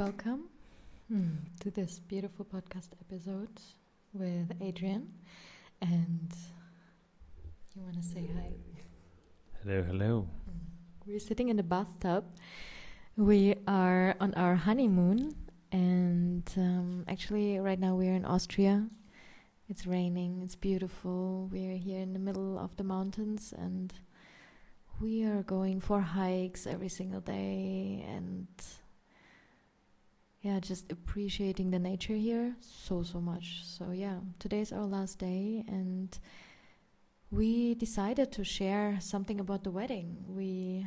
[0.00, 0.48] welcome
[1.12, 3.60] mm, to this beautiful podcast episode
[4.14, 5.12] with Adrian.
[5.82, 6.32] And
[7.74, 8.48] you want to say hi?
[9.62, 10.26] Hello, hello.
[11.04, 12.24] We're sitting in the bathtub.
[13.18, 15.36] We are on our honeymoon,
[15.70, 18.88] and um, actually, right now we're in Austria.
[19.68, 21.50] It's raining, it's beautiful.
[21.52, 23.92] We're here in the middle of the mountains, and
[24.98, 28.48] we are going for hikes every single day and
[30.42, 33.62] yeah, just appreciating the nature here so, so much.
[33.64, 36.18] So, yeah, today's our last day, and
[37.30, 40.16] we decided to share something about the wedding.
[40.26, 40.86] We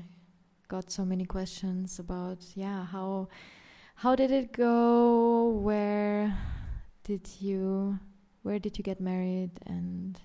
[0.67, 3.29] got so many questions about, yeah, how
[3.95, 5.49] how did it go?
[5.49, 6.35] Where
[7.03, 7.99] did you
[8.41, 9.51] where did you get married?
[9.67, 10.19] And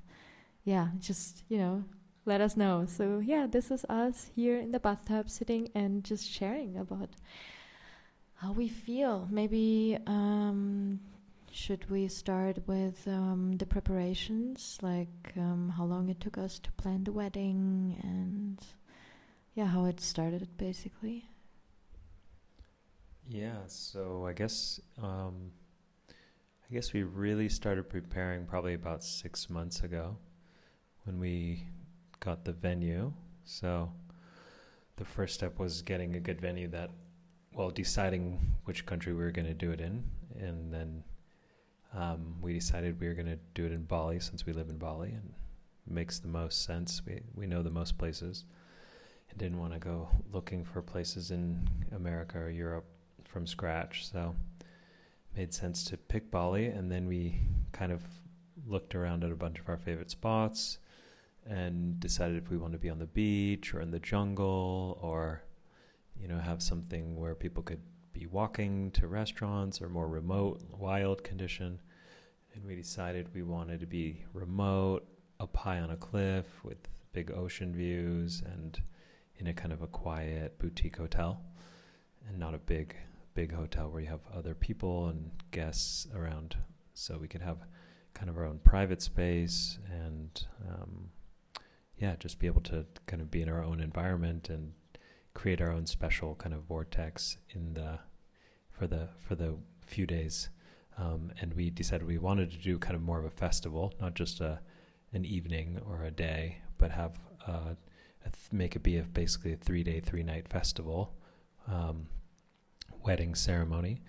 [0.64, 1.84] yeah, just you know,
[2.24, 2.86] let us know.
[2.86, 7.10] So yeah, this is us here in the bathtub, sitting and just sharing about
[8.38, 9.28] how we feel.
[9.30, 11.00] Maybe um,
[11.50, 16.72] should we start with um, the preparations, like um, how long it took us to
[16.72, 18.64] plan the wedding and
[19.54, 21.28] yeah, how it started basically.
[23.28, 25.50] Yeah, so I guess um,
[26.08, 30.16] I guess we really started preparing probably about six months ago
[31.04, 31.64] when we
[32.20, 33.12] got the venue.
[33.44, 33.90] So
[34.96, 36.90] the first step was getting a good venue that
[37.58, 40.04] well, deciding which country we were going to do it in,
[40.38, 41.02] and then
[41.92, 44.78] um, we decided we were going to do it in Bali since we live in
[44.78, 45.34] Bali and
[45.88, 47.02] makes the most sense.
[47.04, 48.44] We we know the most places,
[49.28, 52.86] and didn't want to go looking for places in America or Europe
[53.24, 54.08] from scratch.
[54.08, 54.36] So
[55.36, 57.40] made sense to pick Bali, and then we
[57.72, 58.04] kind of
[58.68, 60.78] looked around at a bunch of our favorite spots
[61.44, 65.42] and decided if we want to be on the beach or in the jungle or
[66.20, 71.22] you know, have something where people could be walking to restaurants or more remote, wild
[71.22, 71.80] condition.
[72.54, 75.06] And we decided we wanted to be remote,
[75.40, 76.78] up high on a cliff with
[77.12, 78.80] big ocean views and
[79.36, 81.40] in a kind of a quiet boutique hotel
[82.28, 82.94] and not a big
[83.34, 86.56] big hotel where you have other people and guests around
[86.94, 87.58] so we could have
[88.14, 91.08] kind of our own private space and um,
[91.98, 94.72] yeah just be able to kind of be in our own environment and
[95.38, 97.96] create our own special kind of vortex in the
[98.72, 99.54] for the for the
[99.86, 100.48] few days.
[100.98, 104.14] Um, and we decided we wanted to do kind of more of a festival, not
[104.14, 104.58] just a
[105.12, 107.12] an evening or a day, but have
[107.46, 107.74] uh,
[108.24, 111.14] th- make it be a, basically a three day, three night festival,
[111.68, 112.08] um,
[113.04, 114.02] wedding ceremony,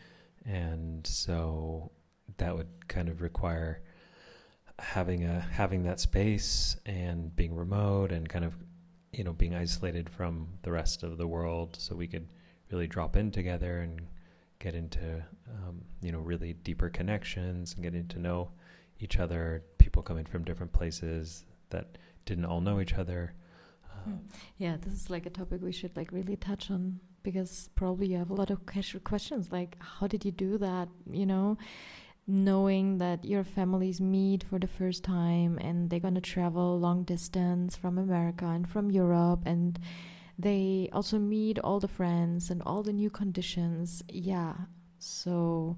[0.46, 1.92] and so
[2.38, 3.84] that would kind of require
[4.80, 8.56] having a having that space and being remote and kind of
[9.12, 12.28] you know, being isolated from the rest of the world, so we could
[12.72, 14.02] really drop in together and
[14.60, 18.52] get into, um, you know, really deeper connections and getting to know
[19.00, 19.64] each other.
[19.78, 23.34] People coming from different places that didn't all know each other.
[24.04, 24.12] Hmm.
[24.12, 24.20] Um,
[24.58, 28.18] yeah, this is like a topic we should like really touch on because probably you
[28.18, 28.60] have a lot of
[29.04, 31.58] questions like how did you do that you know
[32.30, 37.04] knowing that your families meet for the first time and they're going to travel long
[37.04, 39.80] distance from America and from Europe and
[40.38, 44.04] they also meet all the friends and all the new conditions.
[44.08, 44.54] Yeah.
[45.00, 45.76] So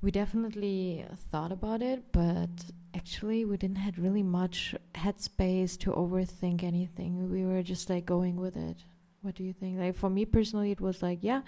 [0.00, 2.48] we definitely thought about it, but
[2.94, 7.30] actually we didn't have really much headspace to overthink anything.
[7.30, 8.78] We were just like going with it.
[9.20, 9.78] What do you think?
[9.78, 11.42] Like for me personally it was like, yeah,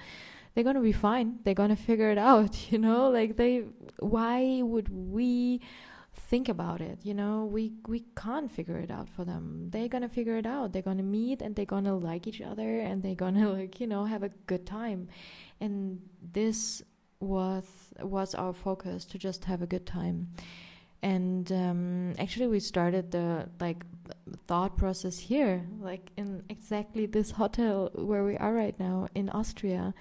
[0.57, 1.39] they're gonna be fine.
[1.45, 3.11] They're gonna figure it out you know?
[3.11, 3.65] Like they
[3.99, 5.61] why would we
[6.15, 7.45] think about it you know?
[7.45, 9.69] We we can't figure it out for them.
[9.71, 10.73] They're gonna figure it out.
[10.73, 14.07] They're gonna meet and they're gonna like each other and they're gonna like you know
[14.07, 15.09] have a good time.
[15.61, 16.01] And
[16.33, 16.83] this
[17.21, 17.67] was
[18.01, 20.29] was our focus to just have a good time.
[21.03, 23.85] And um, actually we started the like
[24.47, 29.95] thought process here like in exactly this hotel where we are right now in austria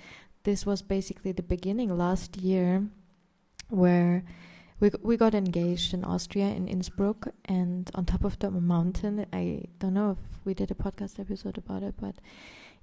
[0.46, 2.88] this was basically the beginning last year
[3.70, 4.24] where
[4.80, 9.26] we we got engaged in Austria in Innsbruck and on top of the mountain.
[9.34, 12.16] I don't know if we did a podcast episode about it but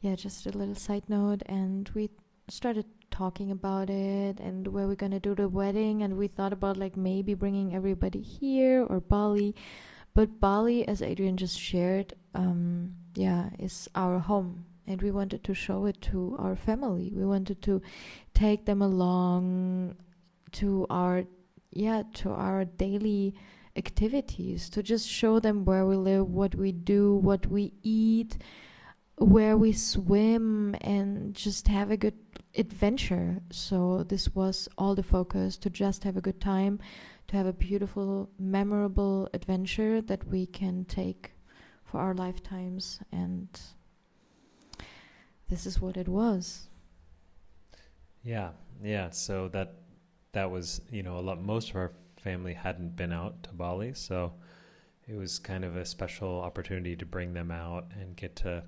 [0.01, 1.43] yeah just a little side note.
[1.47, 2.11] And we
[2.49, 6.03] started talking about it and where we're going to do the wedding.
[6.03, 9.55] And we thought about like maybe bringing everybody here or Bali.
[10.15, 15.55] But Bali as Adrian just shared um yeah is our home and we wanted to
[15.55, 17.81] show it to our family we wanted to
[18.35, 19.95] take them along
[20.51, 21.25] to our
[21.71, 23.35] yeah to our daily
[23.77, 28.37] activities to just show them where we live what we do what we eat
[29.17, 32.17] where we swim and just have a good
[32.57, 33.41] adventure.
[33.51, 36.81] So this was all the focus to just have a good time,
[37.29, 41.33] to have a beautiful, memorable adventure that we can take
[41.85, 43.01] for our lifetimes.
[43.13, 43.49] And
[45.49, 46.69] this is what it was.
[48.25, 48.51] Yeah,
[48.83, 49.11] yeah.
[49.11, 49.75] So that
[50.33, 51.43] that was you know a lot.
[51.43, 51.93] Most of our
[52.23, 54.33] family hadn't been out to Bali, so
[55.09, 58.63] it was kind of a special opportunity to bring them out and get to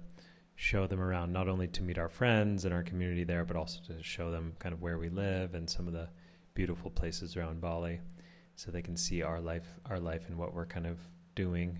[0.57, 3.81] show them around, not only to meet our friends and our community there, but also
[3.87, 6.09] to show them kind of where we live and some of the
[6.55, 8.01] beautiful places around Bali,
[8.55, 10.99] so they can see our life, our life, and what we're kind of
[11.35, 11.79] doing.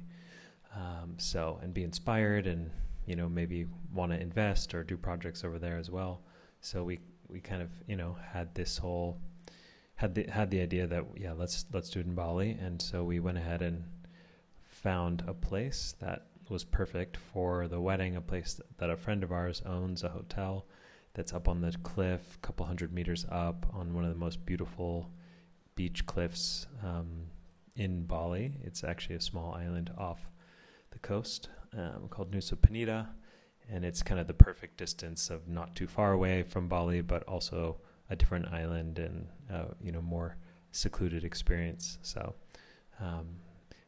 [0.75, 2.71] Um, so and be inspired and
[3.07, 6.23] you know maybe want to invest or do projects over there as well.
[6.61, 9.19] So we we kind of you know had this whole
[9.97, 13.05] had the had the idea that yeah let's let's do it in Bali, and so
[13.05, 13.85] we went ahead and
[14.65, 19.33] found a place that was perfect for the wedding, a place that a friend of
[19.33, 20.67] ours owns, a hotel
[21.15, 24.45] that's up on the cliff, a couple hundred meters up on one of the most
[24.45, 25.09] beautiful
[25.75, 27.27] beach cliffs um,
[27.77, 28.53] in Bali.
[28.63, 30.21] It's actually a small island off
[30.91, 33.09] the coast um, called Nusa Penida,
[33.71, 37.23] and it's kind of the perfect distance of not too far away from Bali, but
[37.25, 37.79] also
[38.11, 40.37] a different island and uh, you know more
[40.73, 41.99] secluded experience.
[42.03, 42.35] So
[43.01, 43.27] um,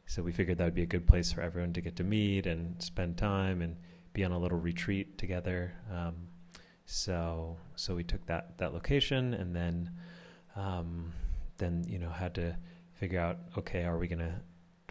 [0.05, 2.47] so we figured that would be a good place for everyone to get to meet
[2.47, 3.75] and spend time and
[4.13, 5.73] be on a little retreat together.
[5.93, 6.15] Um,
[6.85, 9.91] so so we took that that location and then
[10.55, 11.11] um,
[11.57, 12.55] then you know had to
[12.93, 14.41] figure out okay are we gonna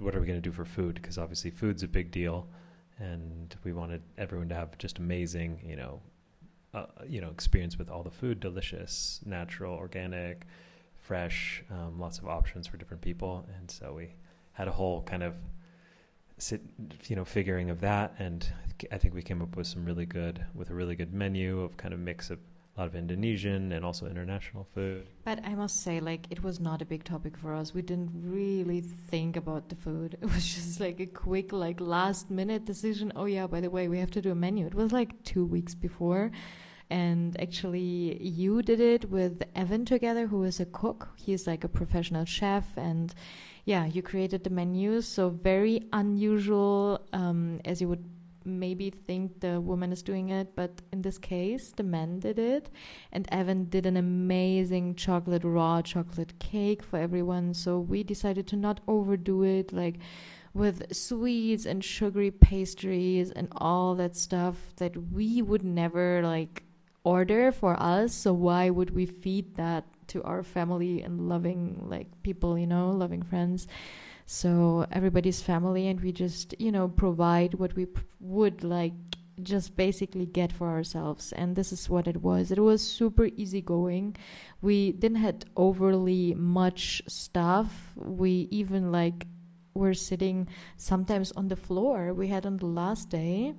[0.00, 2.46] what are we gonna do for food because obviously food's a big deal
[2.98, 6.00] and we wanted everyone to have just amazing you know
[6.74, 10.46] uh, you know experience with all the food delicious natural organic
[11.06, 13.46] fresh um, lots of options for different people.
[13.56, 14.14] And so we
[14.52, 15.34] had a whole kind of
[16.38, 16.60] sit,
[17.06, 18.46] you know, figuring of that, and
[18.90, 21.76] I think we came up with some really good, with a really good menu of
[21.76, 22.38] kind of mix of
[22.76, 25.06] a lot of Indonesian and also international food.
[25.24, 27.72] But I must say, like, it was not a big topic for us.
[27.72, 30.18] We didn't really think about the food.
[30.22, 33.12] It was just like a quick, like, last minute decision.
[33.16, 34.66] Oh, yeah, by the way, we have to do a menu.
[34.66, 36.30] It was like two weeks before.
[36.90, 41.08] And actually, you did it with Evan together, who is a cook.
[41.16, 43.12] He's like a professional chef and
[43.64, 45.08] yeah, you created the menus.
[45.08, 48.04] So very unusual, um, as you would
[48.46, 52.70] maybe think the woman is doing it, but in this case, the man did it.
[53.12, 57.54] And Evan did an amazing chocolate, raw chocolate cake for everyone.
[57.54, 59.96] So we decided to not overdo it, like
[60.54, 66.62] with sweets and sugary pastries and all that stuff that we would never like
[67.04, 68.14] order for us.
[68.14, 72.90] So why would we feed that to our family and loving like people, you know,
[72.90, 73.66] loving friends.
[74.26, 78.92] So everybody's family, and we just you know provide what we p- would like
[79.42, 81.32] just basically get for ourselves.
[81.32, 82.50] And this is what it was.
[82.50, 84.16] It was super easygoing.
[84.60, 87.92] We didn't had overly much stuff.
[87.96, 89.26] We even like
[89.74, 92.12] were sitting sometimes on the floor.
[92.14, 93.54] We had on the last day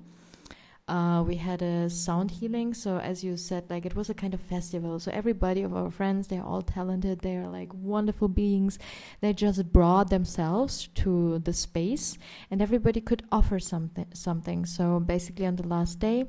[0.88, 2.74] uh, we had a sound healing.
[2.74, 4.98] So as you said, like it was a kind of festival.
[4.98, 7.20] So everybody of our friends, they're all talented.
[7.20, 8.78] They are like wonderful beings.
[9.20, 12.18] They just brought themselves to the space,
[12.50, 14.06] and everybody could offer something.
[14.14, 14.66] Something.
[14.66, 16.24] So basically, on the last day,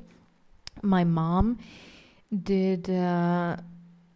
[0.82, 1.58] my mom
[2.30, 2.90] did.
[2.90, 3.56] Uh,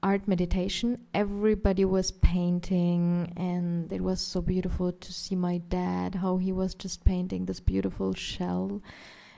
[0.04, 0.98] art meditation.
[1.14, 6.74] Everybody was painting, and it was so beautiful to see my dad how he was
[6.74, 8.82] just painting this beautiful shell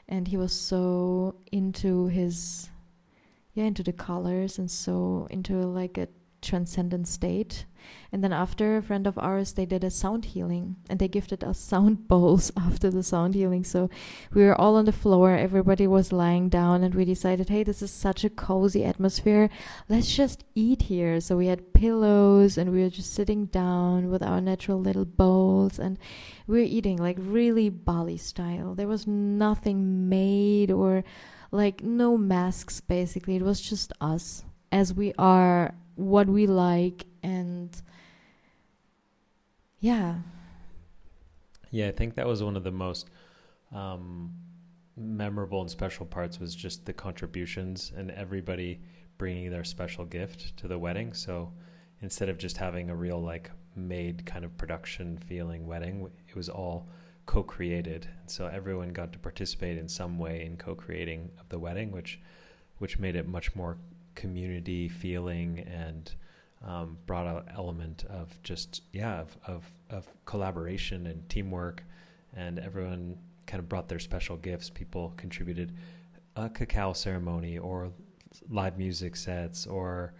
[0.08, 2.68] and he was so into his
[3.54, 6.08] yeah into the colors and so into like a
[6.46, 7.66] transcendent state.
[8.10, 11.44] And then after a friend of ours they did a sound healing and they gifted
[11.44, 13.64] us sound bowls after the sound healing.
[13.64, 13.90] So
[14.32, 15.36] we were all on the floor.
[15.36, 19.50] Everybody was lying down and we decided hey this is such a cozy atmosphere.
[19.88, 21.20] Let's just eat here.
[21.20, 25.78] So we had pillows and we were just sitting down with our natural little bowls
[25.78, 25.98] and
[26.46, 28.74] we were eating like really bali style.
[28.74, 31.04] There was nothing made or
[31.50, 33.36] like no masks basically.
[33.36, 37.82] It was just us as we are what we like and
[39.80, 40.16] yeah.
[41.70, 43.10] Yeah i think that was one of the most
[43.72, 44.32] um,
[44.96, 48.80] memorable and special parts was just the contributions and everybody
[49.18, 51.12] bringing their special gift to the wedding.
[51.12, 51.52] So
[52.00, 56.48] instead of just having a real like made kind of production feeling wedding it was
[56.48, 56.88] all
[57.26, 58.08] co-created.
[58.26, 62.20] So everyone got to participate in some way in co-creating of the wedding which
[62.78, 63.78] which made it much more
[64.16, 66.12] community feeling and
[66.64, 71.84] um, brought an element of just yeah of, of, of collaboration and teamwork.
[72.34, 74.68] And everyone kind of brought their special gifts.
[74.68, 75.72] People contributed
[76.34, 77.92] a cacao ceremony or
[78.50, 80.12] live music sets or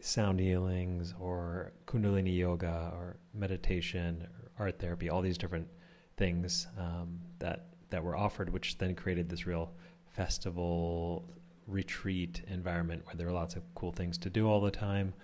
[0.00, 4.26] sound healings or kundalini yoga or meditation
[4.58, 5.68] or art therapy, all these different
[6.16, 9.70] things um, that that were offered, which then created this real
[10.08, 11.24] festival
[11.66, 15.14] retreat environment where there were lots of cool things to do all the time.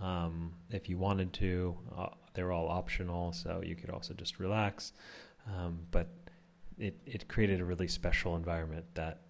[0.00, 4.38] Um, if you wanted to, uh, they were all optional, so you could also just
[4.40, 4.92] relax.
[5.46, 6.08] Um, but
[6.78, 9.20] it it created a really special environment that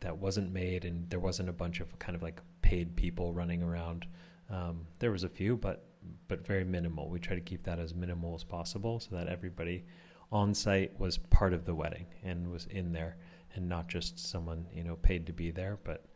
[0.00, 3.62] that wasn't made, and there wasn't a bunch of kind of like paid people running
[3.62, 4.06] around.
[4.50, 5.86] Um, there was a few, but
[6.28, 7.08] but very minimal.
[7.08, 9.84] We try to keep that as minimal as possible, so that everybody
[10.30, 13.16] on site was part of the wedding and was in there,
[13.54, 16.06] and not just someone you know paid to be there, but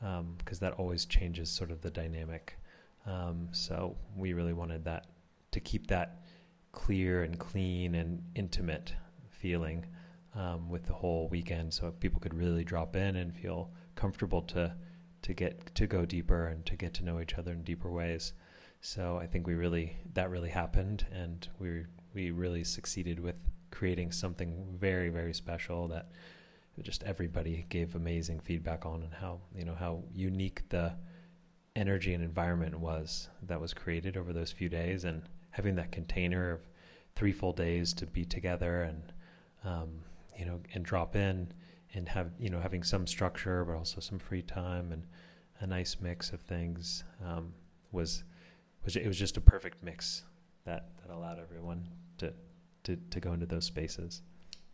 [0.00, 2.58] because um, that always changes sort of the dynamic.
[3.06, 5.06] Um, so we really wanted that
[5.52, 6.22] to keep that
[6.72, 8.94] clear and clean and intimate
[9.30, 9.86] feeling
[10.34, 14.74] um, with the whole weekend, so people could really drop in and feel comfortable to
[15.22, 18.34] to get to go deeper and to get to know each other in deeper ways.
[18.80, 23.36] So I think we really that really happened, and we we really succeeded with
[23.70, 26.10] creating something very very special that
[26.82, 30.92] just everybody gave amazing feedback on, and how you know how unique the
[31.74, 36.52] energy and environment was that was created over those few days, and having that container
[36.52, 36.60] of
[37.14, 39.12] three full days to be together and
[39.64, 40.00] um,
[40.38, 41.52] you know, and drop in
[41.94, 45.04] and have, you know, having some structure, but also some free time and
[45.60, 47.52] a nice mix of things um,
[47.92, 48.24] was,
[48.84, 50.22] was, it was just a perfect mix
[50.64, 52.32] that, that allowed everyone to,
[52.84, 54.22] to, to go into those spaces.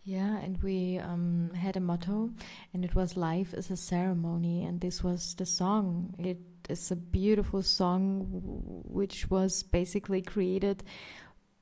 [0.05, 2.31] Yeah, and we um, had a motto,
[2.75, 6.15] and it was "Life is a ceremony," and this was the song.
[6.19, 8.27] It is a beautiful song,
[8.85, 10.83] which was basically created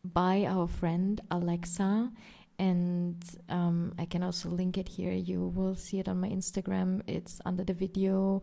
[0.02, 2.10] by our friend Alexa,
[2.58, 5.12] and um, I can also link it here.
[5.12, 7.02] You will see it on my Instagram.
[7.06, 8.42] It's under the video,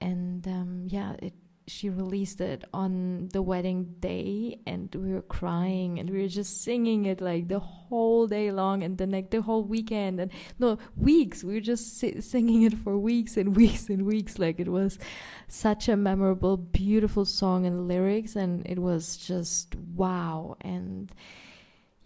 [0.00, 1.34] and um, yeah, it,
[1.68, 6.62] she released it on the wedding day, and we were crying, and we were just
[6.62, 10.78] singing it like the whole day long, and then like the whole weekend, and no
[10.96, 11.44] weeks.
[11.44, 14.38] We were just si- singing it for weeks and weeks and weeks.
[14.38, 14.98] Like it was
[15.46, 21.12] such a memorable, beautiful song and lyrics, and it was just wow and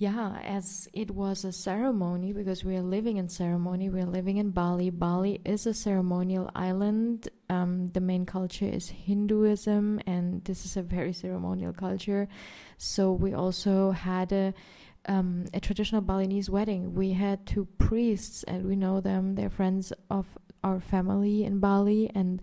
[0.02, 4.38] yeah, as it was a ceremony, because we are living in ceremony, we are living
[4.38, 4.90] in Bali.
[4.90, 7.28] Bali is a ceremonial island.
[7.48, 12.26] Um, the main culture is Hinduism, and this is a very ceremonial culture.
[12.78, 14.54] So we also had a
[15.06, 16.94] um, a traditional Balinese wedding.
[16.94, 19.36] We had two priests, and we know them.
[19.36, 20.26] They're friends of
[20.64, 22.42] our family in Bali, and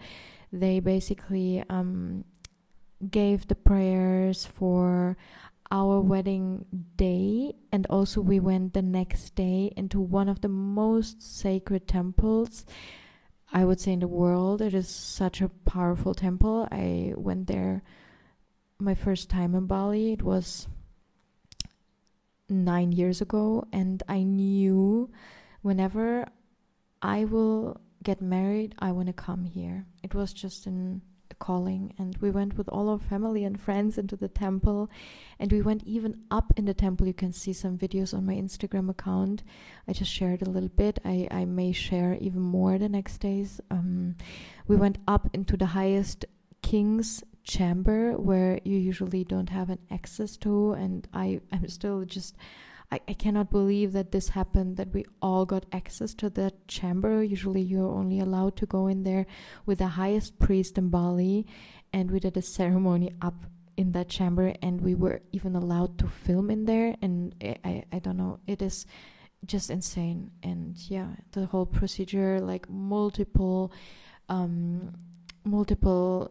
[0.53, 2.23] they basically um,
[3.11, 5.17] gave the prayers for
[5.71, 11.21] our wedding day and also we went the next day into one of the most
[11.21, 12.65] sacred temples
[13.51, 14.61] i would say in the world.
[14.61, 16.67] It is such a powerful temple.
[16.71, 17.83] I went there
[18.79, 20.13] my first time in bali.
[20.13, 20.67] It was
[22.49, 25.09] 9 years ago and i knew
[25.61, 26.25] whenever
[27.01, 29.85] i will get married i want to come here.
[30.03, 31.01] It was just an
[31.38, 34.89] calling and we went with all our family and friends into the temple
[35.39, 37.05] and we went even up in the temple.
[37.05, 39.43] You can see some videos on my instagram account.
[39.88, 41.00] I just shared a little bit.
[41.05, 43.62] I, I may share even more the next days.
[43.69, 44.15] Um,
[44.67, 46.25] we went up into the highest
[46.62, 52.36] king's chamber where you usually don't have an access to and i i'm still just
[52.91, 57.24] I, I cannot believe that this happened, that we all got access to that chamber.
[57.24, 59.25] Usually you're only allowed to go in there
[59.65, 61.46] with the highest priest in Bali,
[61.93, 63.46] and we did a ceremony up
[63.77, 66.96] in that chamber, and we were even allowed to film in there.
[67.01, 68.86] And I, I, I don't know, it is
[69.46, 70.31] just insane.
[70.43, 73.72] And yeah, the whole procedure, like multiple,
[74.27, 74.93] um,
[75.46, 76.29] multiple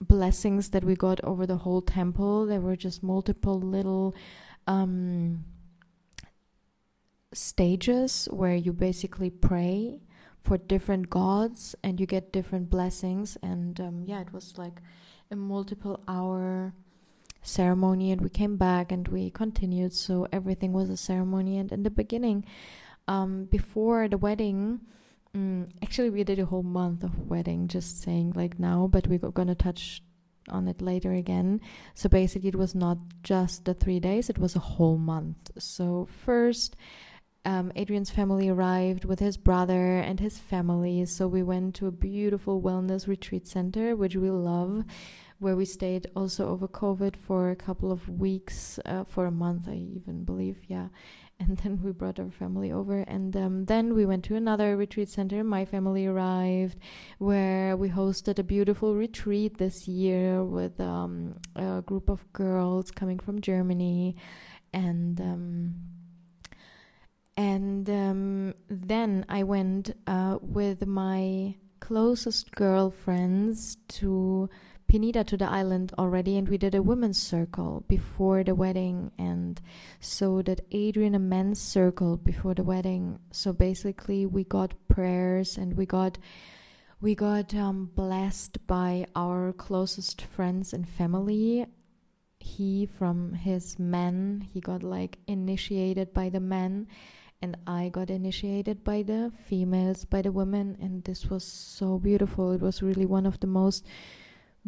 [0.00, 2.46] blessings that we got over the whole temple.
[2.46, 4.14] There were just multiple little
[4.66, 5.44] um,
[7.32, 10.00] stages where you basically pray
[10.40, 13.36] for different gods and you get different blessings.
[13.42, 14.80] And um, yeah it was like
[15.30, 16.72] a multiple hour
[17.42, 19.92] ceremony and we came back and we continued.
[19.92, 21.58] So everything was a ceremony.
[21.58, 22.44] And in the beginning
[23.06, 24.80] um, before the wedding
[25.34, 29.18] um, actually we did a whole month of wedding just saying like now but we're
[29.18, 30.02] gonna touch
[30.48, 31.60] on it later again.
[31.94, 35.50] So basically it was not just the three days it was a whole month.
[35.58, 36.76] So first
[37.48, 41.06] um, Adrian's family arrived with his brother and his family.
[41.06, 44.84] So we went to a beautiful wellness retreat center, which we love,
[45.38, 49.66] where we stayed also over COVID for a couple of weeks, uh, for a month,
[49.66, 50.88] I even believe, yeah.
[51.40, 55.08] and then we brought our family over and um, then we went to another retreat
[55.08, 56.76] center my family arrived
[57.18, 63.20] where we hosted a beautiful retreat this year with um, a group of girls coming
[63.20, 64.16] from germany
[64.72, 65.74] and um,
[67.38, 74.50] and um, then i went uh, with my closest girlfriends to
[74.88, 79.60] Penida to the island already, and we did a women's circle before the wedding, and
[80.00, 83.18] so did Adrian a men's circle before the wedding.
[83.30, 86.16] So basically, we got prayers and we got
[87.02, 91.66] we got um, blessed by our closest friends and family.
[92.40, 96.88] He from his men, he got like initiated by the men,
[97.40, 102.52] and I got initiated by the females, by the women, and this was so beautiful.
[102.52, 103.86] It was really one of the most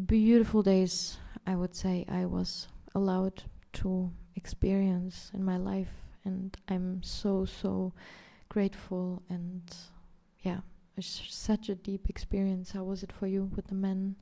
[0.07, 3.43] beautiful days I would say I was allowed
[3.75, 5.93] to experience in my life
[6.25, 7.93] and I'm so so
[8.49, 9.63] grateful and
[10.43, 10.61] yeah
[10.97, 12.73] it's such a deep experience.
[12.73, 14.17] How was it for you with the men?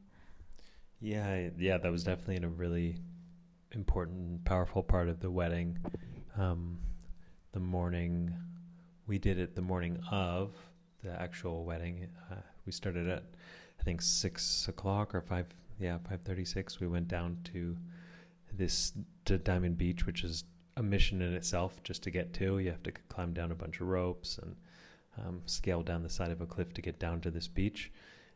[1.00, 2.96] Yeah yeah that was definitely a really
[3.72, 5.78] important powerful part of the wedding.
[6.36, 6.78] Um,
[7.58, 8.32] the morning
[9.08, 10.52] we did it the morning of
[11.02, 13.24] the actual wedding uh, we started at
[13.80, 15.46] I think six o'clock or five
[15.78, 17.76] yeah, 536, we went down to
[18.52, 18.92] this
[19.26, 20.44] to Diamond Beach, which is
[20.76, 22.58] a mission in itself just to get to.
[22.58, 24.56] You have to climb down a bunch of ropes and
[25.18, 27.92] um, scale down the side of a cliff to get down to this beach.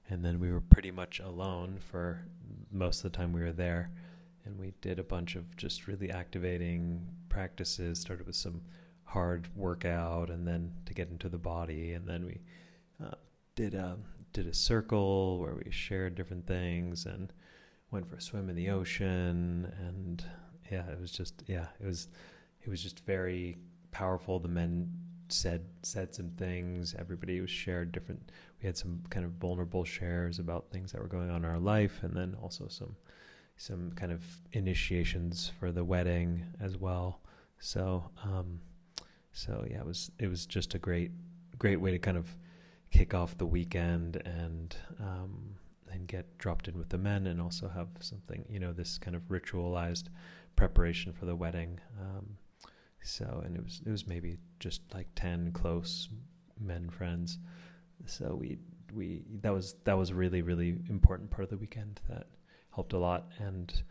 [0.09, 2.25] And then we were pretty much alone for
[2.71, 3.91] most of the time we were there.
[4.45, 8.61] And we did a bunch of just really activating practices, started with some
[9.13, 11.93] hard workout and then to get into the body.
[11.93, 12.41] And then we
[13.05, 13.15] uh,
[13.55, 13.99] did a
[14.33, 17.31] did a circle where we shared different things and
[17.91, 19.71] went for a swim in the ocean.
[19.79, 20.25] And
[20.71, 22.09] yeah it was just yeah it was
[22.63, 23.59] it was just very
[23.91, 24.39] powerful.
[24.39, 24.91] The men
[25.29, 26.95] said said some things.
[26.99, 31.09] Everybody was shared different we had some kind of vulnerable shares about things that were
[31.09, 32.97] going on in our life and then also some
[33.57, 34.23] some kind of
[34.53, 37.21] initiations for the wedding as well.
[37.59, 38.61] So um
[39.33, 41.11] so yeah it was it was just a great
[41.59, 42.37] great way to kind of
[42.91, 45.55] kick off the weekend and um,
[45.91, 49.17] and get dropped in with the men and also have something you know this kind
[49.17, 50.05] of ritualized
[50.57, 51.81] preparation for the wedding.
[52.01, 52.37] Um,
[53.03, 56.09] so and it was it was maybe just like 10 close
[56.61, 57.39] men friends.
[58.07, 58.59] So we
[58.95, 62.27] we that was that was really really important part of the weekend that
[62.75, 63.83] helped a lot and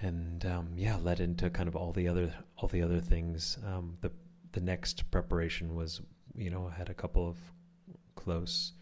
[0.00, 3.58] and um, yeah led into kind of all the other all the other things.
[3.66, 4.10] Um, the
[4.54, 6.00] the next preparation was
[6.36, 7.36] you know I had a couple of
[8.14, 8.72] close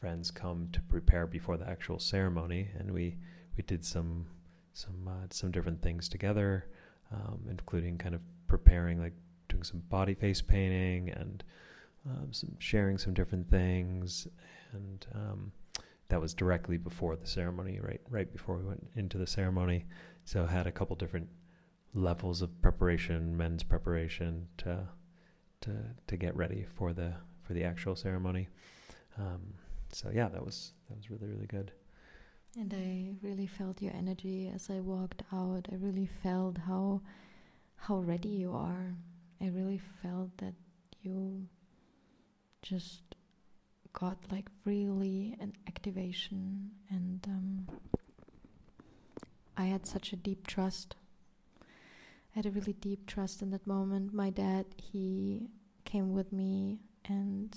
[0.00, 3.16] friends come to prepare before the actual ceremony, and we
[3.56, 4.26] we did some
[4.72, 6.66] some uh, some different things together,
[7.12, 9.12] um, including kind of preparing like
[9.48, 11.44] doing some body face painting and
[12.08, 14.26] um, some sharing some different things,
[14.72, 15.52] and um,
[16.08, 19.84] that was directly before the ceremony, right right before we went into the ceremony.
[20.24, 21.28] So I had a couple different
[21.94, 24.88] levels of preparation, men's preparation to
[25.62, 25.72] to
[26.06, 28.48] to get ready for the for the actual ceremony.
[29.18, 29.54] Um,
[29.92, 31.72] so yeah, that was that was really really good.
[32.56, 35.68] And I really felt your energy as I walked out.
[35.72, 37.00] I really felt how
[37.76, 38.94] how ready you are.
[39.40, 40.54] I really felt that
[41.02, 41.48] you
[42.62, 43.02] just
[43.92, 47.66] got like really an activation and um,
[49.56, 50.96] I had such a deep trust.
[52.34, 54.14] I had a really deep trust in that moment.
[54.14, 55.50] My dad, he
[55.84, 57.54] came with me and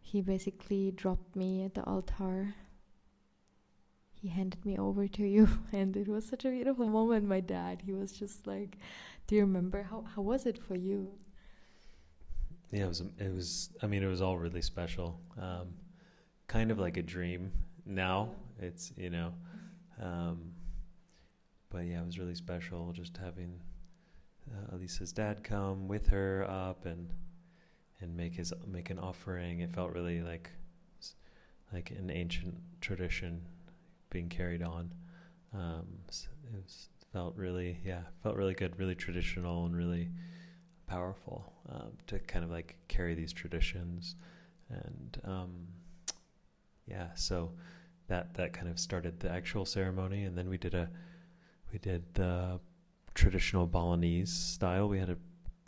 [0.00, 2.54] he basically dropped me at the altar.
[4.12, 7.26] He handed me over to you, and it was such a beautiful moment.
[7.26, 8.76] My dad, he was just like,
[9.26, 11.12] "Do you remember how how was it for you?"
[12.70, 13.00] Yeah, it was.
[13.00, 13.70] It was.
[13.82, 15.20] I mean, it was all really special.
[15.40, 15.74] Um,
[16.48, 17.52] kind of like a dream.
[17.86, 19.32] Now it's you know,
[20.02, 20.52] um,
[21.70, 23.60] but yeah, it was really special just having
[24.50, 27.12] uh, Alica's dad come with her up and
[28.00, 29.60] and make his make an offering.
[29.60, 30.50] It felt really like
[31.72, 33.42] like an ancient tradition
[34.10, 34.92] being carried on.
[35.54, 40.08] Um, so it was, felt really yeah felt really good, really traditional and really
[40.86, 44.16] powerful um, to kind of like carry these traditions
[44.68, 45.66] and um,
[46.86, 47.50] yeah so
[48.08, 50.88] that that kind of started the actual ceremony and then we did a
[51.72, 52.60] we did the
[53.14, 54.88] traditional Balinese style.
[54.88, 55.16] We had a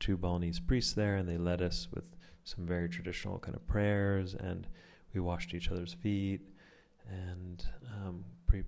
[0.01, 2.05] two Balinese priests there, and they led us with
[2.45, 4.67] some very traditional kind of prayers, and
[5.15, 6.41] we washed each other's feet
[7.09, 8.65] and um, pre-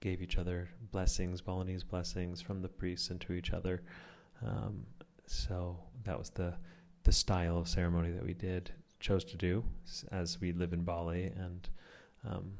[0.00, 3.82] gave each other blessings, Balinese blessings from the priests into each other.
[4.44, 4.86] Um,
[5.26, 6.54] so that was the
[7.04, 9.64] the style of ceremony that we did chose to do
[10.12, 11.68] as we live in Bali and
[12.28, 12.52] um,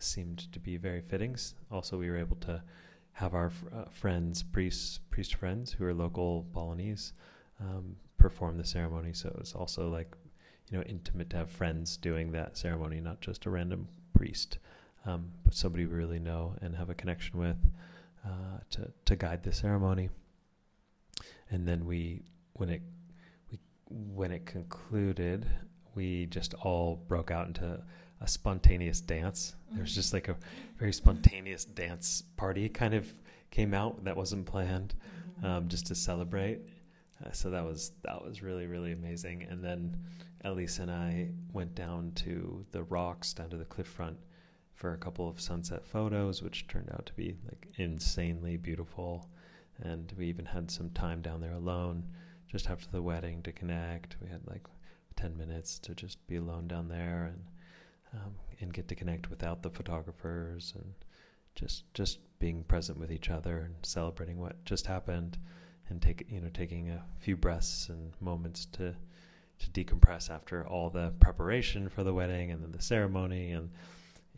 [0.00, 1.54] seemed to be very fittings.
[1.70, 2.60] Also, we were able to
[3.16, 7.14] have our uh, friends, priests, priest friends who are local Balinese,
[7.58, 9.14] um, perform the ceremony.
[9.14, 10.14] So it was also like,
[10.70, 14.58] you know, intimate to have friends doing that ceremony, not just a random priest,
[15.06, 17.56] um, but somebody we really know and have a connection with
[18.22, 20.10] uh, to to guide the ceremony.
[21.48, 22.82] And then we, when it
[23.50, 25.46] we when it concluded,
[25.94, 27.80] we just all broke out into
[28.20, 29.54] a spontaneous dance.
[29.72, 30.36] There was just like a
[30.78, 33.12] very spontaneous dance party kind of
[33.50, 34.94] came out that wasn't planned,
[35.42, 36.60] um, just to celebrate.
[37.24, 39.46] Uh, so that was that was really really amazing.
[39.48, 39.96] And then
[40.44, 44.16] Alica and I went down to the rocks, down to the cliff front,
[44.74, 49.28] for a couple of sunset photos, which turned out to be like insanely beautiful.
[49.82, 52.04] And we even had some time down there alone,
[52.46, 54.16] just after the wedding to connect.
[54.22, 54.66] We had like
[55.16, 57.42] 10 minutes to just be alone down there and
[58.14, 60.94] um, and get to connect without the photographers and
[61.54, 65.38] just just being present with each other and celebrating what just happened
[65.88, 68.94] and take you know taking a few breaths and moments to
[69.58, 73.70] to decompress after all the preparation for the wedding and then the ceremony and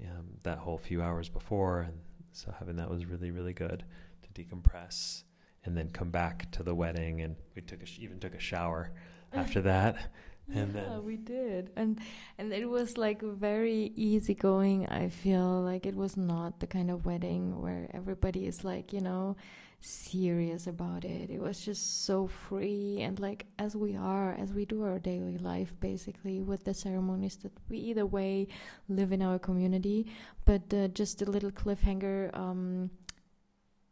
[0.03, 1.81] um, that whole few hours before.
[1.81, 1.99] And
[2.33, 3.85] so having that was really really good
[4.23, 5.25] to decompress
[5.65, 7.21] and then come back to the wedding.
[7.23, 8.93] And we took a sh- even took a shower
[9.33, 10.11] after that
[10.55, 11.99] and yeah, then we did, and
[12.39, 14.87] and it was like very easygoing.
[14.87, 19.01] I feel like it was not the kind of wedding where everybody is like you
[19.01, 19.37] know
[19.81, 21.31] serious about it.
[21.31, 25.39] It was just so free and like as we are, as we do our daily
[25.39, 28.49] life, basically with the ceremonies that we either way
[28.89, 30.11] live in our community.
[30.45, 32.37] But uh, just a little cliffhanger.
[32.37, 32.91] Um,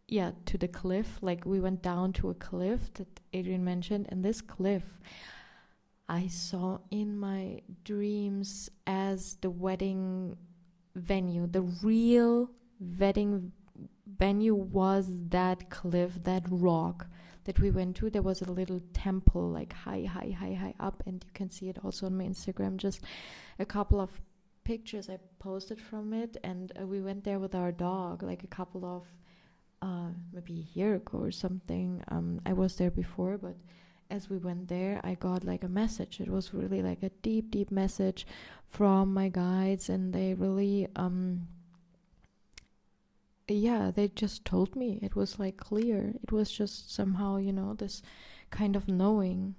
[0.09, 1.19] yeah, to the cliff.
[1.21, 4.85] Like we went down to a cliff that Adrian mentioned, and this cliff
[6.09, 10.37] I saw in my dreams as the wedding
[10.95, 11.47] venue.
[11.47, 13.53] The real wedding
[14.07, 17.07] venue was that cliff, that rock
[17.45, 18.11] that we went to.
[18.11, 21.69] There was a little temple, like high, high, high, high up, and you can see
[21.69, 22.77] it also on my Instagram.
[22.77, 23.01] Just
[23.59, 24.21] a couple of
[24.64, 28.49] pictures I posted from it, and uh, we went there with our dog, like a
[28.49, 29.05] couple of
[29.83, 32.03] uh, maybe a year ago or something.
[32.09, 33.57] Um, I was there before, but
[34.11, 36.21] as we went there, I got like a message.
[36.21, 38.27] It was really like a deep, deep message
[38.69, 41.49] from my guides, and they really, um,
[43.49, 44.99] yeah, they just told me.
[45.03, 46.14] It was like clear.
[46.23, 48.03] It was just somehow, you know, this
[48.51, 49.55] kind of knowing.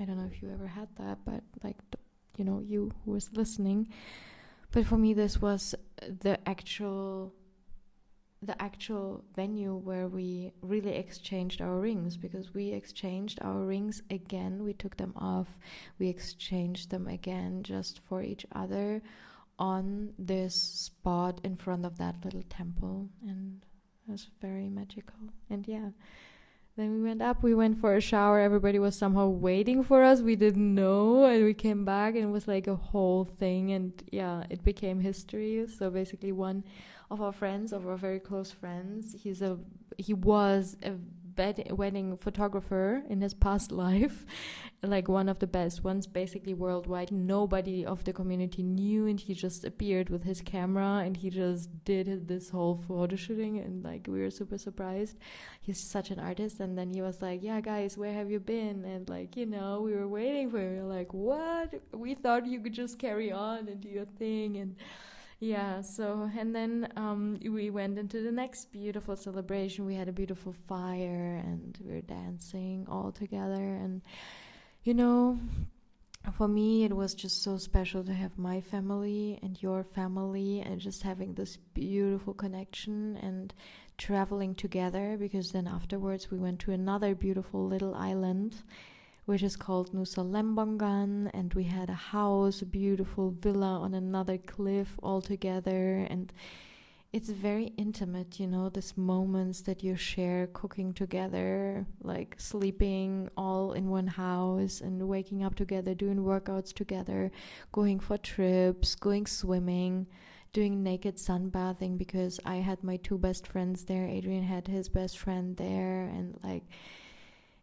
[0.00, 1.76] I don't know if you ever had that, but like,
[2.36, 3.88] you know, you who was listening.
[4.72, 7.34] But for me, this was the actual
[8.42, 14.64] the actual venue where we really exchanged our rings because we exchanged our rings again.
[14.64, 15.48] We took them off,
[15.98, 19.02] we exchanged them again just for each other
[19.58, 23.62] on this spot in front of that little temple, and
[24.08, 25.18] it was very magical.
[25.50, 25.90] And yeah.
[26.76, 28.40] Then we went up, we went for a shower.
[28.40, 30.20] Everybody was somehow waiting for us.
[30.20, 31.24] We didn't know.
[31.24, 33.72] And we came back and it was like a whole thing.
[33.72, 35.66] And yeah, it became history.
[35.66, 36.64] So basically, one
[37.10, 39.14] of our friends, of our very close friends.
[39.18, 39.58] He's a
[39.98, 40.92] he was a
[41.70, 44.24] wedding photographer in his past life,
[44.82, 47.10] like one of the best ones, basically worldwide.
[47.10, 51.84] Nobody of the community knew, and he just appeared with his camera and he just
[51.84, 55.18] did this whole photo shooting, and like we were super surprised.
[55.60, 58.84] He's such an artist, and then he was like, "Yeah, guys, where have you been?"
[58.84, 60.88] And like you know, we were waiting for him.
[60.88, 61.74] We like, "What?
[61.92, 64.76] We thought you could just carry on and do your thing," and
[65.40, 69.86] yeah so and then um, we went into the next beautiful celebration.
[69.86, 73.54] We had a beautiful fire and we were dancing all together.
[73.54, 74.02] And
[74.84, 75.38] you know
[76.36, 80.78] for me it was just so special to have my family and your family and
[80.78, 83.54] just having this beautiful connection and
[83.96, 88.54] traveling together because then afterwards we went to another beautiful little island
[89.30, 94.36] which is called Nusa Lembongan, and we had a house, a beautiful villa on another
[94.36, 96.32] cliff all together, and
[97.12, 103.72] it's very intimate, you know, these moments that you share cooking together, like sleeping all
[103.72, 107.30] in one house and waking up together, doing workouts together,
[107.70, 110.08] going for trips, going swimming,
[110.52, 114.08] doing naked sunbathing because I had my two best friends there.
[114.08, 116.64] Adrian had his best friend there, and like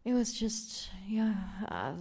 [0.08, 1.34] it was just yeah
[1.68, 1.92] uh,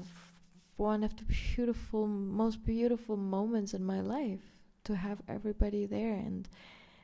[0.77, 4.45] one of the beautiful most beautiful moments in my life
[4.85, 6.47] to have everybody there and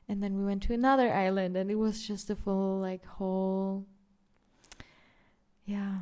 [0.07, 3.85] and then we went to another island and it was just a full like whole
[5.65, 5.99] yeah.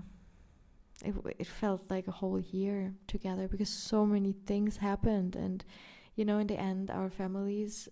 [1.03, 5.65] It, it felt like a whole year together because so many things happened and
[6.15, 7.89] you know in the end our families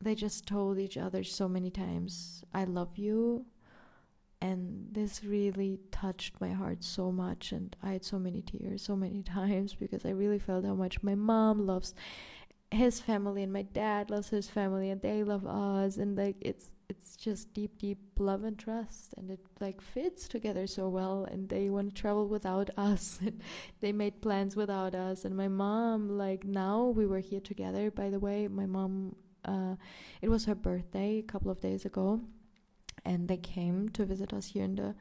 [0.00, 3.46] they just told each other so many times i love you
[4.40, 8.94] and this really touched my heart so much and i had so many tears so
[8.94, 11.94] many times because i really felt how much my mom loves
[12.70, 15.96] his family and my dad loves his family and they love us.
[15.96, 20.66] And like it's it's just deep deep love and trust and it like fits together
[20.66, 23.42] so well and they want to travel without us and
[23.80, 25.24] they made plans without us.
[25.24, 29.76] And my mom like now we were here together by the way my mom uh,
[30.20, 32.20] it was her birthday a couple of days ago
[33.04, 34.94] and they came to visit us here in the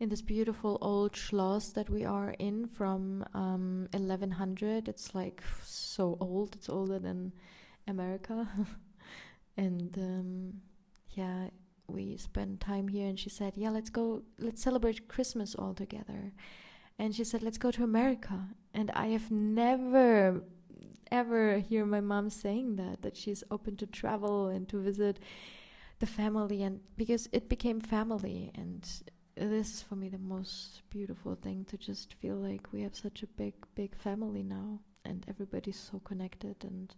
[0.00, 6.16] in this beautiful old schloss that we are in from um, 1100 it's like so
[6.20, 6.54] old.
[6.54, 7.32] It's older than
[7.86, 8.48] america.
[9.56, 10.60] And um,
[11.10, 11.48] yeah
[11.88, 16.32] we spent time here and she said yeah let's go let's celebrate christmas all together.
[17.00, 18.48] And she said let's go to america.
[18.72, 20.42] And i have never
[21.10, 25.18] ever hear my mom saying that that she's open to travel and to visit
[25.98, 28.88] the family and because it became family and
[29.36, 33.22] this is for me the most beautiful thing to just feel like we have such
[33.22, 36.94] a big big family now and everybody's so connected and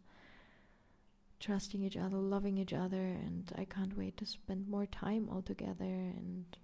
[1.38, 5.42] trusting each other loving each other and i can't wait to spend more time all
[5.42, 6.56] together and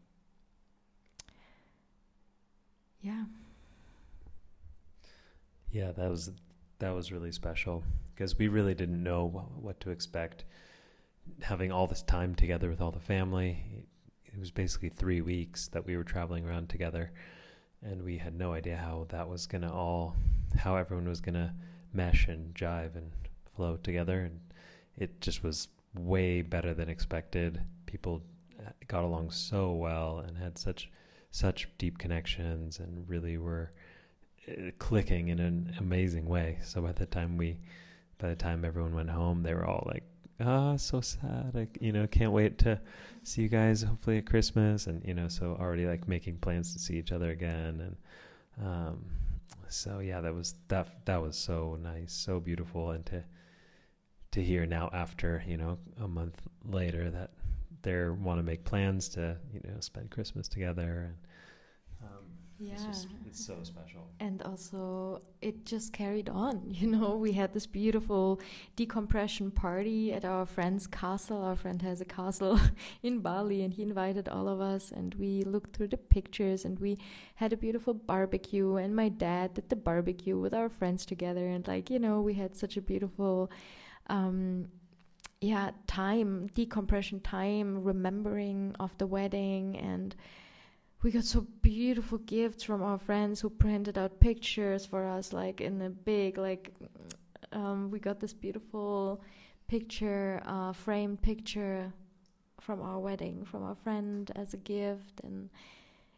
[3.01, 3.25] yeah.
[5.71, 6.31] Yeah that was
[6.79, 10.45] that was really special because we really didn't know what, what to expect
[11.43, 13.65] having all this time together with all the family.
[14.25, 17.13] It was basically three weeks that we were traveling around together,
[17.83, 20.17] and we had no idea how that was gonna all,
[20.59, 21.55] how everyone was gonna
[21.93, 23.11] mesh and jive and
[23.55, 24.41] flow together, and
[24.97, 27.61] it just was way better than expected.
[27.87, 28.23] People
[28.61, 30.91] uh, got along so well and had such
[31.31, 33.71] such deep connections and really were
[34.49, 36.59] uh, clicking in an amazing way.
[36.65, 37.59] So by the time we,
[38.19, 40.05] by the time everyone went home, they were all like
[40.41, 41.53] oh, so sad.
[41.55, 42.81] I, you know, can't wait to
[43.23, 44.87] see you guys hopefully at Christmas.
[44.87, 47.81] And, you know, so already like making plans to see each other again.
[47.81, 49.05] And, um,
[49.69, 52.91] so yeah, that was, that, that was so nice, so beautiful.
[52.91, 53.25] And to,
[54.33, 57.31] to hear now after, you know, a month later that
[57.83, 61.07] they want to make plans to, you know, spend Christmas together.
[61.09, 61.17] And,
[62.59, 64.09] yeah it's, just, it's so special.
[64.19, 67.17] And also it just carried on you know?
[67.17, 68.41] We had this beautiful
[68.77, 71.43] decompression party at our friend's castle.
[71.43, 72.59] Our friend has a castle
[73.03, 76.79] in bali and he invited all of us and we looked through the pictures and
[76.79, 76.99] we
[77.35, 78.77] had a beautiful barbecue.
[78.77, 82.35] And my dad did the barbecue with our friends together and like you know we
[82.35, 83.51] had such a beautiful
[84.09, 84.69] um,
[85.41, 90.17] yeah time decompression time remembering of the wedding and
[91.07, 95.61] we got so beautiful gifts from our friends who printed out pictures for us like
[95.61, 96.75] in a big like
[97.53, 99.23] um, we got this beautiful
[99.69, 101.93] picture uh, framed picture
[102.61, 105.21] from our wedding from our friend as a gift.
[105.23, 105.49] And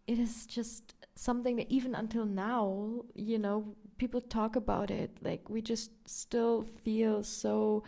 [0.07, 5.11] it is just something that even until now you know people talk about it.
[5.21, 7.83] Like we just still feel so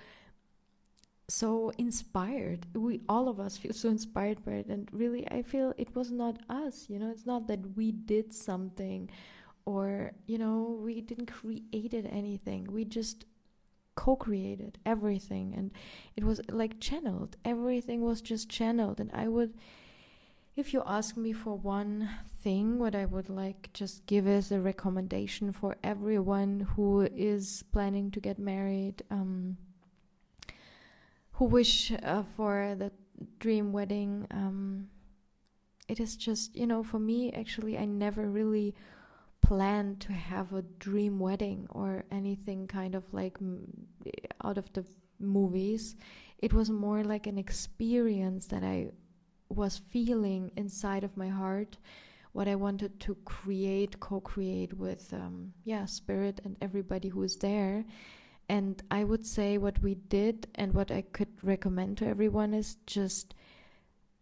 [1.31, 2.67] so inspired.
[2.75, 4.67] We all of us feel so inspired by it.
[4.67, 7.11] And really i feel it was not us you know?
[7.11, 9.11] It's not that we did something
[9.65, 12.65] or you know we didn't created anything.
[12.71, 13.25] We just
[13.95, 15.55] co-created everything.
[15.57, 15.71] And
[16.17, 17.37] it was like channeled.
[17.45, 19.01] Everything was just channeled.
[19.01, 19.55] And i would
[20.57, 22.11] if you ask me for one
[22.43, 28.11] thing what i would like just give as a recommendation for everyone who is planning
[28.11, 29.57] to get married um,
[31.41, 32.93] who wish uh, for the
[33.39, 34.27] dream wedding.
[34.31, 34.89] Um,
[35.89, 38.75] it is just, you know, for me, actually, I never really
[39.41, 43.39] planned to have a dream wedding or anything kind of like
[44.45, 44.85] out of the
[45.19, 45.97] movies.
[46.41, 48.91] It was more like an experience that I
[49.49, 51.79] was feeling inside of my heart
[52.33, 57.87] what I wanted to create, co-create with, um, yeah, spirit and everybody who is there.
[58.51, 62.79] And I would say what we did and what I could recommend to everyone is
[62.85, 63.33] just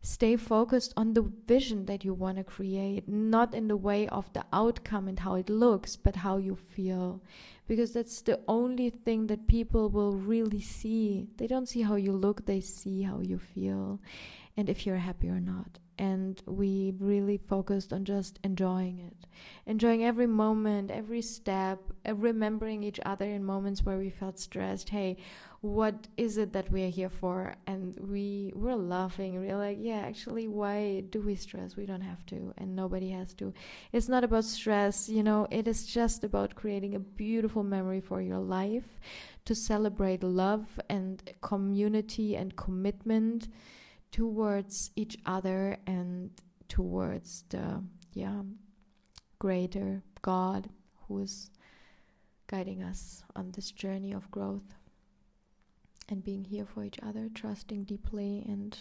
[0.02, 4.30] stay focused on the vision that you want to create, not in the way of
[4.34, 7.22] the outcome and how it looks, but how you feel.
[7.66, 11.26] Because that's the only thing that people will really see.
[11.38, 13.98] They don't see how you look, they see how you feel
[14.58, 15.78] and if you're happy or not.
[15.98, 19.26] And we really focused on just enjoying it.
[19.66, 24.88] Enjoying every moment every step uh, remembering each other in moments where we felt stressed.
[24.88, 25.16] Hey
[25.60, 27.56] what is it that we are here for?
[27.66, 29.40] And we were laughing.
[29.40, 31.76] We are like yeah actually why do we stress?
[31.76, 33.52] We don't have to and nobody has to.
[33.92, 38.20] It's not about stress you know it is just about creating a beautiful memory for
[38.20, 39.00] your life
[39.44, 43.48] to celebrate love and community and commitment
[44.12, 46.30] towards each other and
[46.68, 47.82] towards the
[48.14, 48.42] yeah
[49.38, 50.68] greater god
[51.06, 51.50] who is
[52.46, 54.74] guiding us on this journey of growth
[56.08, 58.78] and being here for each other, trusting deeply and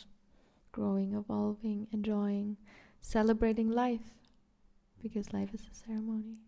[0.71, 2.57] growing, evolving, enjoying,
[3.01, 4.15] celebrating life
[5.01, 6.39] because life is a ceremony.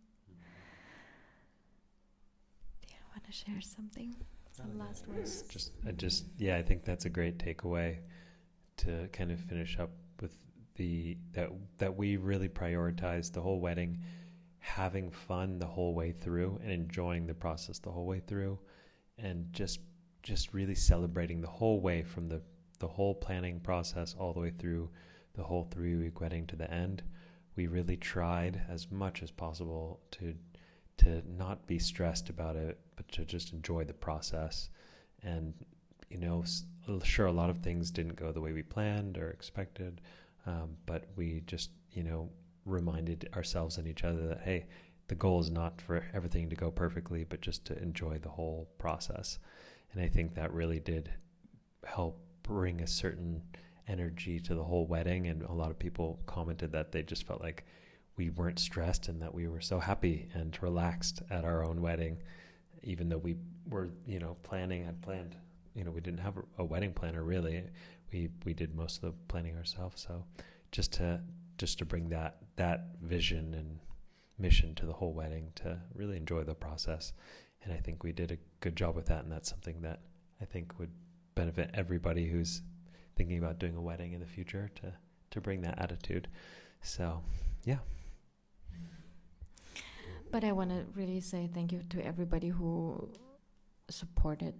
[2.81, 4.15] Do you want to share something?
[4.51, 5.43] Some oh, last words?
[5.43, 7.97] Just, I just, yeah, I think that's a great takeaway
[8.79, 10.37] to kind of finish up with
[10.75, 13.99] the that that we really prioritize the whole wedding,
[14.59, 18.57] having fun the whole way through and enjoying the process the whole way through,
[19.17, 19.79] and just
[20.23, 22.41] just really celebrating the whole way from the
[22.79, 24.89] the whole planning process all the way through
[25.33, 27.03] the whole three week wedding to the end.
[27.55, 30.33] We really tried as much as possible to
[30.99, 34.69] to not be stressed about it, but to just enjoy the process.
[35.23, 35.53] And
[36.09, 36.43] you know,
[37.03, 40.01] sure, a lot of things didn't go the way we planned or expected,
[40.45, 42.29] um, but we just you know
[42.65, 44.65] reminded ourselves and each other that hey,
[45.07, 48.69] the goal is not for everything to go perfectly, but just to enjoy the whole
[48.77, 49.39] process.
[49.91, 51.09] And I think that really did
[51.83, 53.41] help bring a certain
[53.87, 55.27] energy to the whole wedding.
[55.27, 57.65] And a lot of people commented that they just felt like
[58.17, 62.21] we weren't stressed and that we were so happy and relaxed at our own wedding,
[62.83, 63.35] even though we
[63.67, 65.35] were, you know, planning, had planned,
[65.79, 67.63] you know, we didn't have a, wedding planner really.
[68.11, 70.05] We, we did most of the planning ourselves.
[70.07, 70.25] So
[70.71, 71.21] just to,
[71.57, 73.79] just to bring that, that vision and
[74.37, 77.13] mission to the whole wedding to really enjoy the process
[77.63, 79.99] and I think we did a good job with that, and that's something that
[80.41, 80.91] I think would
[81.35, 82.61] benefit everybody who's
[83.15, 84.93] thinking about doing a wedding in the future to
[85.31, 86.27] to bring that attitude.
[86.81, 87.21] So,
[87.63, 87.79] yeah.
[90.31, 93.09] But I want to really say thank you to everybody who
[93.89, 94.55] supported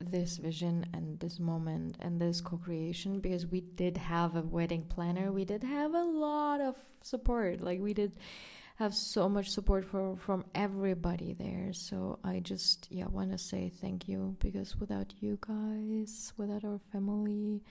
[0.00, 5.32] this vision and this moment and this co-creation because we did have a wedding planner
[5.32, 8.12] we did have a lot of support like we did
[8.78, 11.72] have so much support for from everybody there.
[11.72, 16.78] So I just yeah want to say thank you because without you guys, without our
[16.92, 17.64] family,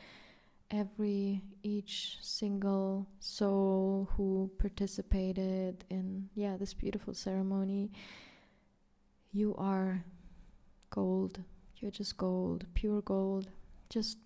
[0.70, 7.90] every each single soul who participated in yeah this beautiful ceremony,
[9.32, 10.04] you are
[10.90, 11.40] gold.
[11.80, 13.48] You're just gold, pure gold.
[13.90, 14.18] Just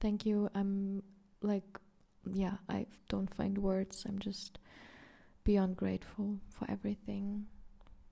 [0.00, 0.48] thank you.
[0.54, 1.02] I'm
[1.42, 1.78] like
[2.32, 4.04] yeah, I don't find words.
[4.08, 4.58] I'm just
[5.44, 7.46] beyond grateful for everything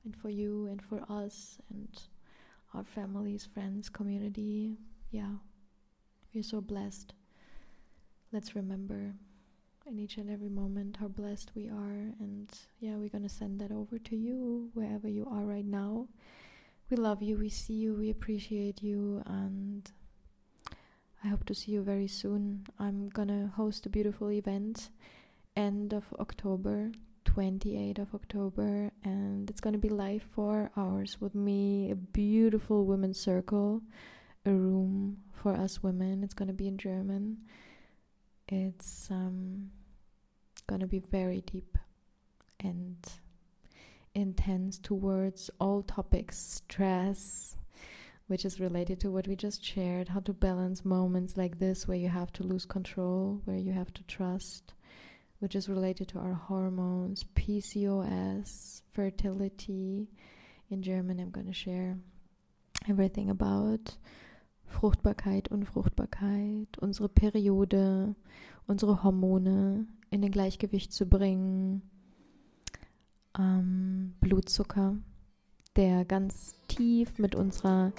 [0.05, 1.89] and for you and for us and
[2.75, 4.77] our families, friends, community.
[5.11, 5.37] Yeah,
[6.35, 7.15] we're so blessed.
[8.33, 9.15] Let's remember
[9.87, 12.13] in each and every moment how blessed we are.
[12.21, 12.51] And
[12.81, 16.09] yeah, we're going to send that over to you wherever you are right now.
[16.93, 19.91] We love you, we see you, we appreciate you, and
[21.25, 22.67] I hope to see you very soon.
[22.79, 24.91] I'm gonna host a beautiful event
[25.57, 26.93] end of October
[27.25, 33.19] 28th of October, and it's to be live four hours with me, a beautiful women's
[33.19, 33.81] circle,
[34.45, 36.23] a room for us women.
[36.23, 37.39] It's to be in German.
[38.49, 39.71] It's um,
[40.69, 41.79] to be very deep
[42.61, 42.97] and
[44.15, 47.57] intense towards all topics stress,
[48.27, 51.97] which is related to what we just shared, how to balance moments like this where
[51.97, 54.75] you have to lose control, where you have to trust
[55.43, 60.09] which is related to our hormones, PCOS, fertility.
[60.71, 61.99] In German, I'm going to share
[62.89, 63.97] everything about
[64.71, 68.15] Fruchtbarkeit, Unfruchtbarkeit, unsere Periode,
[68.69, 71.83] unsere Hormone in den Gleichgewicht zu bringen,
[73.39, 74.97] ähm, Blutzucker,
[75.77, 77.93] der ganz tief mit unserer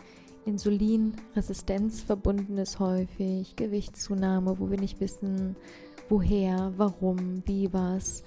[0.45, 5.55] Insulinresistenz verbunden ist häufig, Gewichtszunahme, wo wir nicht wissen,
[6.09, 8.23] woher, warum, wie, was.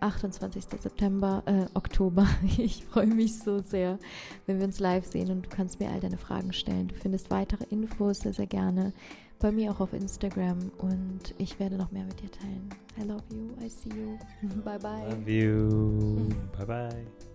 [0.00, 0.64] 28.
[0.80, 2.26] September, äh, Oktober.
[2.58, 3.98] Ich freue mich so sehr,
[4.44, 6.88] wenn wir uns live sehen und du kannst mir all deine Fragen stellen.
[6.88, 8.92] Du findest weitere Infos sehr, sehr gerne
[9.38, 12.68] bei mir auch auf Instagram und ich werde noch mehr mit dir teilen.
[12.98, 13.50] I love you.
[13.64, 14.18] I see you.
[14.64, 15.08] Bye bye.
[15.10, 16.28] Love you.
[16.56, 17.26] bye bye.